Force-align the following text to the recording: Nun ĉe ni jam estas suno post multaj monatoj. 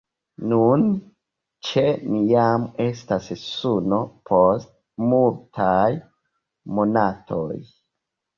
Nun 0.51 0.85
ĉe 1.67 1.83
ni 2.13 2.21
jam 2.31 2.65
estas 2.85 3.27
suno 3.43 3.99
post 4.31 4.73
multaj 5.13 5.87
monatoj. 6.81 7.55